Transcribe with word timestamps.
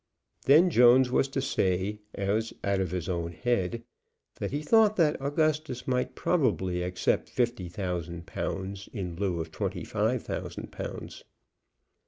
Then 0.47 0.71
Jones 0.71 1.11
was 1.11 1.27
to 1.27 1.41
say, 1.43 1.99
as 2.15 2.53
out 2.63 2.79
of 2.81 2.89
his 2.89 3.07
own 3.07 3.33
head, 3.33 3.83
that 4.39 4.49
he 4.49 4.63
thought 4.63 4.95
that 4.95 5.21
Augustus 5.21 5.87
might 5.87 6.15
probably 6.15 6.81
accept 6.81 7.29
fifty 7.29 7.69
thousand 7.69 8.25
pounds 8.25 8.89
in 8.93 9.15
lieu 9.15 9.39
of 9.39 9.51
twenty 9.51 9.83
five 9.83 10.23
thousand 10.23 10.71
pounds. 10.71 11.23